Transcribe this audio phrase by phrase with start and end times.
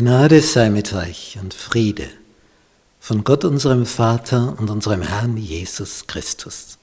[0.00, 2.08] Gnade sei mit euch und Friede
[3.00, 6.78] von Gott unserem Vater und unserem Herrn Jesus Christus.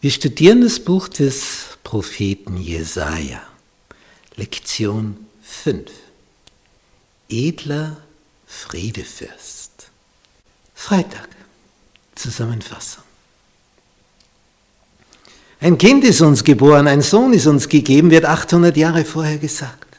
[0.00, 3.42] Wir studieren das Buch des Propheten Jesaja,
[4.36, 5.90] Lektion 5.
[7.28, 7.98] Edler
[8.46, 9.72] Friedefürst.
[10.74, 11.28] Freitag.
[12.14, 13.04] Zusammenfassung.
[15.60, 19.91] Ein Kind ist uns geboren, ein Sohn ist uns gegeben, wird 800 Jahre vorher gesagt.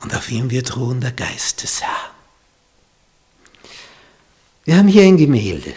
[0.00, 2.10] Und auf ihm wird ruhen der Geist des Herrn.
[4.64, 5.74] Wir haben hier ein Gemälde,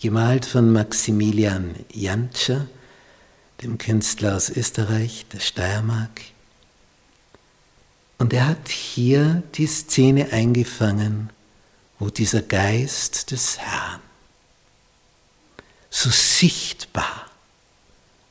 [0.00, 2.66] gemalt von Maximilian Jantscher,
[3.62, 6.20] dem Künstler aus Österreich, der Steiermark.
[8.18, 11.30] Und er hat hier die Szene eingefangen,
[11.98, 14.00] wo dieser Geist des Herrn
[15.90, 17.26] so sichtbar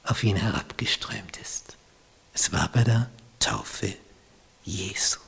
[0.04, 1.78] auf ihn herabgeströmt ist.
[2.34, 3.96] Es war bei der Taufe
[4.64, 5.20] Jesu.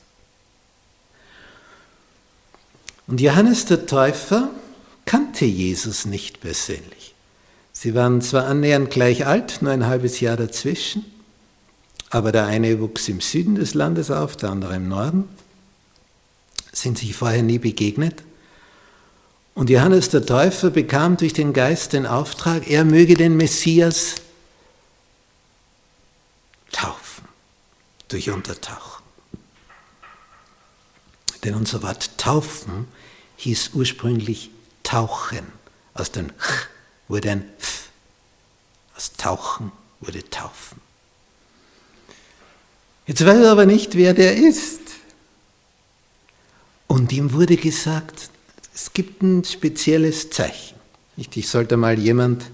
[3.06, 4.50] Und Johannes der Täufer
[5.04, 7.14] kannte Jesus nicht persönlich.
[7.72, 11.04] Sie waren zwar annähernd gleich alt, nur ein halbes Jahr dazwischen,
[12.10, 15.28] aber der eine wuchs im Süden des Landes auf, der andere im Norden,
[16.72, 18.22] sind sich vorher nie begegnet.
[19.54, 24.16] Und Johannes der Täufer bekam durch den Geist den Auftrag, er möge den Messias
[26.72, 27.24] taufen,
[28.08, 28.95] durch Untertauchen.
[31.46, 32.88] Denn unser Wort taufen
[33.36, 34.50] hieß ursprünglich
[34.82, 35.46] tauchen.
[35.94, 36.66] Aus dem Ch
[37.06, 37.88] wurde ein F.
[38.96, 40.80] Aus tauchen wurde taufen.
[43.06, 44.80] Jetzt weiß er aber nicht, wer der ist.
[46.88, 48.28] Und ihm wurde gesagt,
[48.74, 50.76] es gibt ein spezielles Zeichen.
[51.16, 52.50] Ich sollte mal jemand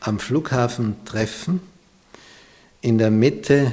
[0.00, 1.62] am Flughafen treffen,
[2.82, 3.72] in der Mitte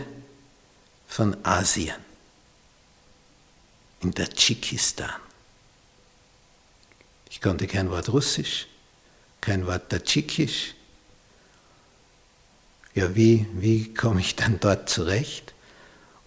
[1.08, 2.05] von Asien,
[4.02, 5.10] in Tadschikistan.
[7.30, 8.68] Ich konnte kein Wort Russisch,
[9.42, 10.74] kein Wort Tadschikisch.
[12.94, 15.54] Ja, wie, wie komme ich dann dort zurecht?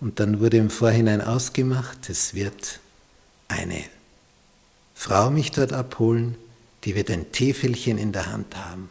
[0.01, 2.81] Und dann wurde im Vorhinein ausgemacht, es wird
[3.49, 3.85] eine
[4.95, 6.37] Frau mich dort abholen,
[6.85, 8.91] die wird ein Täfelchen in der Hand haben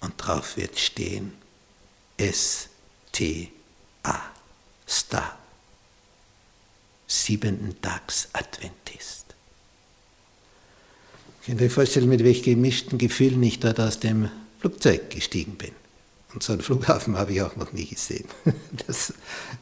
[0.00, 1.32] und drauf wird stehen
[2.18, 3.50] S-T-A,
[4.86, 5.38] Star,
[7.30, 9.26] siebenten Tags Adventist.
[11.46, 15.70] Könnt ihr euch vorstellen, mit welchen gemischten Gefühlen ich dort aus dem Flugzeug gestiegen bin?
[16.34, 18.26] Und so einen Flughafen habe ich auch noch nie gesehen.
[18.84, 19.14] Das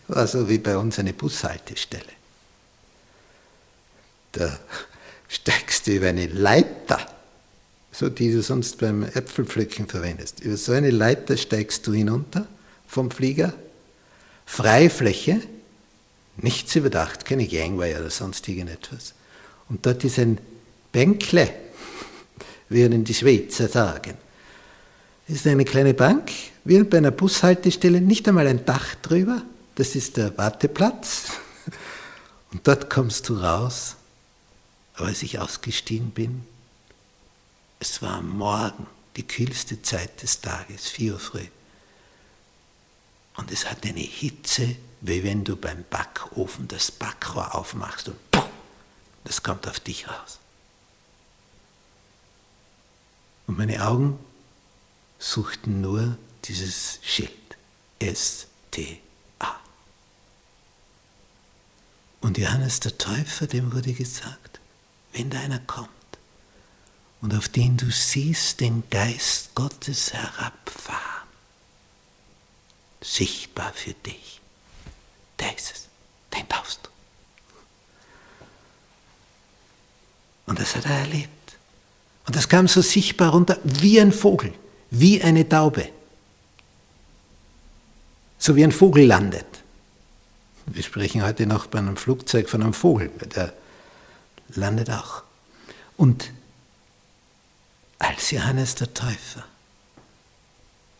[0.06, 2.14] war so wie bei uns eine Bushaltestelle.
[4.32, 4.58] Da
[5.28, 7.06] steigst du über eine Leiter,
[7.92, 10.40] so die du sonst beim Äpfelpflücken verwendest.
[10.40, 12.46] Über so eine Leiter steigst du hinunter
[12.86, 13.52] vom Flieger,
[14.46, 15.42] Freifläche,
[16.42, 19.14] nichts überdacht, keine Gangway oder sonst irgendetwas.
[19.68, 20.38] Und dort ist ein
[20.92, 21.52] Bänkle,
[22.68, 24.14] würden die Schweizer sagen.
[25.26, 26.30] Das ist eine kleine Bank,
[26.64, 29.42] wie bei einer Bushaltestelle, nicht einmal ein Dach drüber,
[29.74, 31.32] das ist der Warteplatz.
[32.52, 33.96] Und dort kommst du raus
[34.98, 36.44] aber als ich ausgestiegen bin,
[37.78, 41.46] es war Morgen, die kühlste Zeit des Tages, 4 Uhr früh.
[43.38, 48.42] Und es hat eine Hitze, wie wenn du beim Backofen das Backrohr aufmachst und puh,
[49.22, 50.40] das kommt auf dich raus.
[53.46, 54.18] Und meine Augen
[55.20, 57.30] suchten nur dieses Schild.
[58.00, 59.56] S-T-A.
[62.20, 64.60] Und Johannes der Täufer, dem wurde gesagt,
[65.12, 65.88] wenn da einer kommt
[67.20, 71.17] und auf den du siehst den Geist Gottes herabfahren,
[73.00, 74.40] sichtbar für dich,
[75.38, 75.88] der ist es,
[76.34, 76.88] den taufst du.
[80.46, 81.56] Und das hat er erlebt.
[82.26, 84.52] Und das kam so sichtbar runter wie ein Vogel,
[84.90, 85.90] wie eine Taube.
[88.38, 89.46] So wie ein Vogel landet.
[90.66, 93.52] Wir sprechen heute noch bei einem Flugzeug von einem Vogel, der
[94.54, 95.22] landet auch.
[95.96, 96.30] Und
[97.98, 99.44] als Johannes der Täufer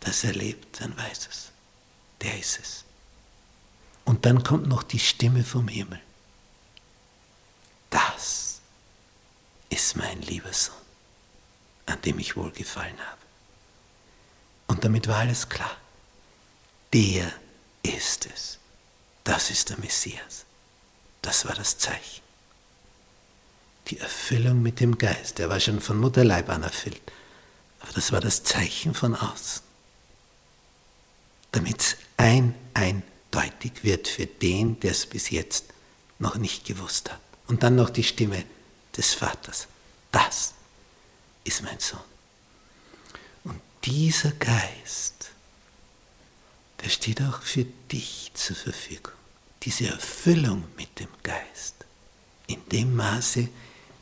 [0.00, 1.52] das erlebt, dann weiß es,
[2.22, 2.84] der ist es.
[4.04, 6.00] Und dann kommt noch die Stimme vom Himmel.
[7.90, 8.60] Das
[9.68, 10.74] ist mein lieber Sohn,
[11.86, 13.22] an dem ich wohlgefallen habe.
[14.66, 15.76] Und damit war alles klar.
[16.92, 17.32] Der
[17.82, 18.58] ist es.
[19.24, 20.44] Das ist der Messias.
[21.22, 22.22] Das war das Zeichen
[23.90, 25.40] die Erfüllung mit dem Geist.
[25.40, 27.00] Er war schon von Mutterleib an erfüllt.
[27.80, 29.62] Aber das war das Zeichen von außen.
[31.52, 31.87] Damit
[32.28, 35.64] es ein, eindeutig wird für den, der es bis jetzt
[36.18, 37.20] noch nicht gewusst hat.
[37.46, 38.44] Und dann noch die Stimme
[38.96, 39.68] des Vaters.
[40.12, 40.54] Das
[41.44, 42.00] ist mein Sohn.
[43.44, 45.30] Und dieser Geist,
[46.82, 49.14] der steht auch für dich zur Verfügung.
[49.62, 51.74] Diese Erfüllung mit dem Geist.
[52.46, 53.48] In dem Maße,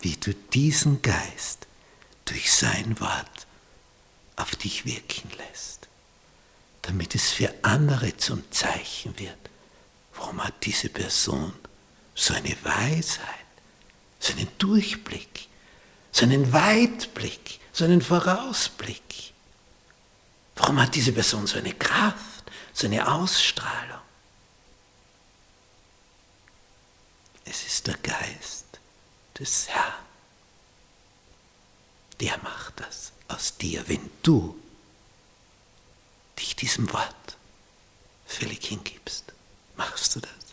[0.01, 1.67] wie du diesen Geist
[2.25, 3.47] durch sein Wort
[4.37, 5.86] auf dich wirken lässt,
[6.87, 9.37] damit es für andere zum Zeichen wird.
[10.15, 11.53] Warum hat diese Person
[12.15, 13.27] so eine Weisheit,
[14.21, 15.49] so einen Durchblick,
[16.13, 19.33] so einen Weitblick, so einen Vorausblick?
[20.55, 24.01] Warum hat diese Person so eine Kraft, so eine Ausstrahlung?
[27.45, 28.67] Es ist der Geist
[29.39, 29.93] des Herrn.
[32.21, 34.57] Der macht das aus dir, wenn du
[36.39, 37.37] dich diesem Wort
[38.27, 39.33] völlig hingibst.
[39.77, 40.46] Machst du das?